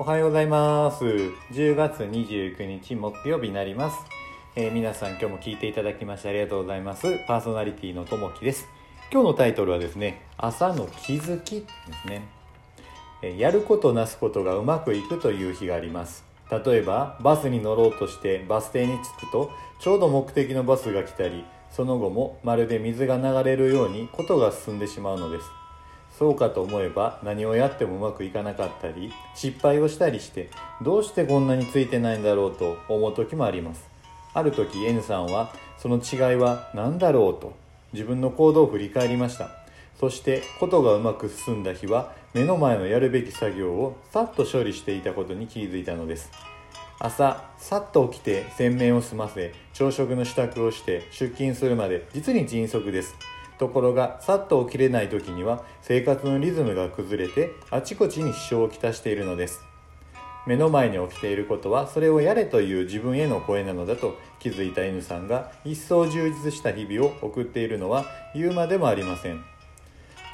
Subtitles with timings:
[0.00, 1.04] おはようございます。
[1.04, 3.98] 10月29日木曜日になります、
[4.56, 7.18] えー皆さん今日も聞いていただきましてありがとうございます。
[7.26, 8.66] パーソナリティのともきです。
[9.12, 11.66] 今日のタイトルはですね朝の気づきで
[12.02, 12.22] すね。
[13.20, 16.24] えやることなすことがうまくいくという日があります。
[16.50, 25.59] 例えばバスに乗ろうとしてバス停に着くとちょうど目的のバスが来たりその後もまるで水が流れるようにことが進んでしまうのです。
[26.20, 30.50] そうかと思えば何をやってもうまくいかなかったり失敗をしたりして
[30.82, 33.88] どうしてこんなについてないんだろうと思う時もあります。
[34.34, 37.54] ある時 N さんはその違いは何だろうと
[37.94, 39.48] 自分の行動を振り返りました。
[39.98, 46.30] そしてことがうまく進んだ日は目の前のやるべき作業をさっと処理していたことに気づいたのです。
[46.98, 53.14] 朝さっと起きて洗面を済ませ朝食の支度をして出勤するまで実に迅速です。
[53.60, 59.60] ところがさっと起きれない時には生活のリズムが崩れてあちこちに支障をきたしているのです。
[60.46, 69.44] 目の前に起きていることはそれをやれという自分への声なのだと気づいた N さんが一層充実した日々を送っているのは言うまでもありません。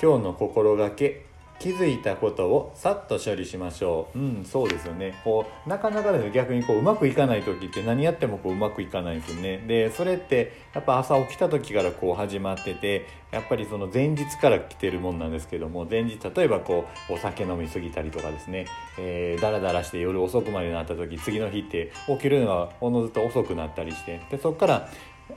[0.01, 1.27] 今日の心がけ
[1.59, 4.19] 気づいたことをさっと処理しましょう。
[4.19, 5.15] うんそうですよね。
[5.25, 9.59] こうなかなかですね逆にこううまくいかない時って何やってもこううまくいかないんですよね。
[9.59, 18.67] でそれってやっぱ朝起きた時からこう始まっててやっぱりその前日から来てるもんなんですけども前日例えばこうお酒飲み過ぎたりとかですね、
[18.99, 24.21] えー、だらだらして夜遅くまでなった時次の日って起きるのがおのずと遅くなったりして。
[24.31, 24.89] でそこから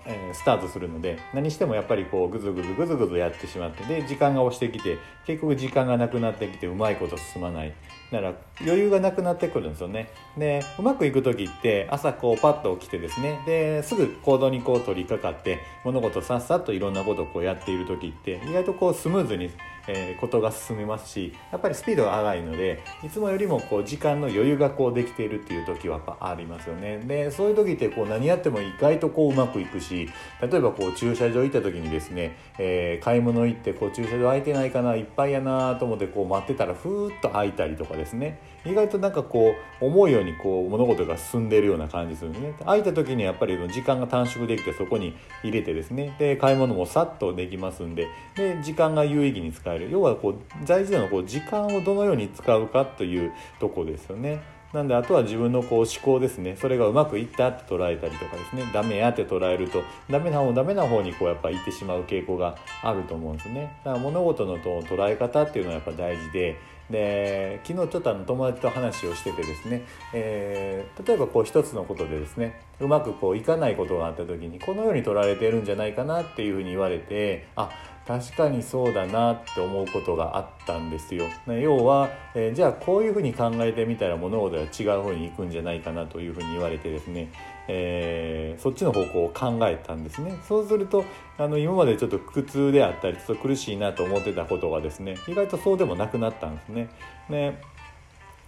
[0.06, 7.74] えスタートするので何してもやっぱりこうグズグズグズグズやってしまってで時間が押してきて結局時間がなくなってきてうまいこと進まない。
[8.12, 10.10] だから余裕がなくなってくるんですよね。
[10.38, 19.52] でうまくいく時って朝こうパッと起きてですねですぐ行動にこう取り掛かって物事さっさといろんなことをこうやっている時って意外とこうスムーズに
[19.92, 27.00] えーことが進みますしやっぱりスピードが上がいのでいつもよりもこう時間の余裕がこうできているっていう時はやっぱありますよね。
[27.00, 30.10] でそういう時ってこう何やっても意外とこううまくいくし
[30.42, 38.40] 例えばこう駐車場行った時にですね、えー買い物行ってこう駐車場空いてないかないっぱいやなと思ってこう待ってたらふーっと空いたりとかですね。
[38.66, 42.54] 意外となんかこう思うようにこう物事が進んでいるような感じするんですね。
[42.66, 46.16] 空いた時にやっぱり時間が短縮できてそこに入れてですね。
[46.20, 48.08] で買い物もさっとできますんで。
[48.36, 49.79] で時間が有意義に使える。
[49.88, 50.36] 要はこう
[50.66, 54.42] 大事なのはこう時間をどのように使うかというとこですよね。
[54.74, 56.56] なんであとは自分のこう思考ですね。
[56.56, 58.70] それがうまくいったって捉えたりとかですね。
[58.72, 63.78] ダメやって捉えるとダメな方ダメな方にこうやっぱ行ってしまう傾向があると思うんですね。
[63.84, 66.58] だから物事のと捉え方っていうのはやっぱ大事で
[66.90, 69.84] で昨日ちょっとあの友達と話をしててですね、
[70.14, 77.70] えー例えばこう一つのことでですねうまくこういかないことがあった時にこのように取られてるんじゃないかなっていうふうに言われてあ
[78.06, 81.26] 確かにそうだなって思うことがあったんですよ。
[81.48, 87.32] 要は、えーじゃあこういうふうに考えてみたら物事が違う方に行くんじゃないかなというふうに言われてですね、
[87.72, 90.38] えーそっちの方向を考えたんですね。
[90.48, 91.06] そうすると
[91.38, 96.90] あの今までちょっと苦痛であったりちょっと苦しいなと思ってたことがですね意外とそうでもなくなったんですね。
[97.30, 97.62] ね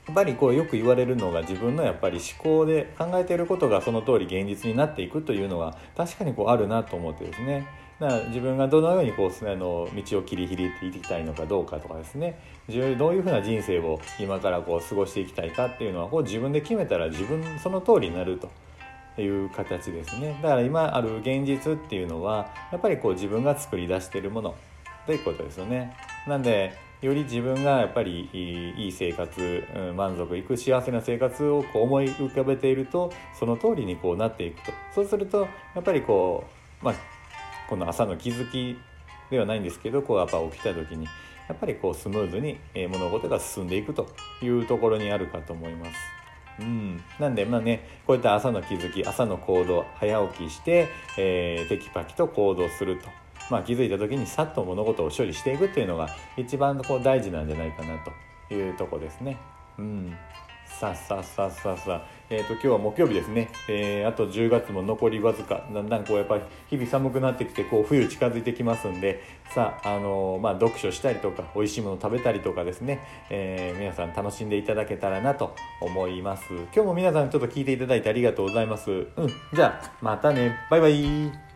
[0.07, 7.67] やっぱりこうよく言われるのが自分のやっぱり思考で考えていることがその通り現実になっていくというのは確かにこうあるなと思ってですね
[7.99, 18.49] だから自分がどのようにこうあの道を切り開いていきたいのかどうかとかですね自分どういうふうな人生を今からこう過ごしていきたいかっていうのはこう自分で決めたら自分その通りになると。
[19.17, 20.39] いう形ですね。
[20.41, 24.55] だから今ある現実っていうのはやっぱりこう自分が作り出しているもの。
[25.05, 25.97] ということですよね。
[26.27, 29.63] なんでより自分がやっぱりいい生活、
[29.97, 34.71] 満足いく幸せな生活をこう思い浮かべているとその通りにこうなっていくと。
[34.93, 36.45] そうするとやっぱりこ
[36.81, 36.93] うまあ
[37.67, 38.77] この朝の気づき
[39.31, 41.05] ではないんですけどこうやっぱ起きた時に
[41.49, 44.07] やっぱりこうスムーズに物事が進んでいくと
[44.41, 46.20] いうところにあるかと思います。
[46.61, 53.07] うん、なんでまあねこういった朝の気づき朝の行動早起きして、えーテキパキと行動すると、
[53.49, 57.97] まあ、気づいた時にさっと物事を処理していくっていうのが一番こう大事なんじゃないかな
[58.49, 59.37] というとこですね。
[59.79, 60.15] うん。
[60.79, 65.67] さあさあさあさあさあ、えー、と今日は木曜日ですね、えーあと10月も残りわずか。
[65.71, 69.21] だんだんこうやっぱり日々寒くなってきてこう冬近づいてきますんで。
[69.53, 76.45] さあ、あのーまあ、読書したりとか美味しいもの食べたりとかですね、えー皆さん楽しんでいただけたらなと思います。
[76.53, 78.89] 今日も皆さんちょっと聞いていただいてありがとうございます。
[78.89, 79.07] うん
[79.53, 80.57] じゃあまたね。
[80.69, 81.50] バイバイ。